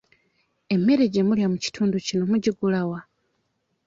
[0.73, 2.99] Emmere gye mulya mu kitundu kino mugigula wa?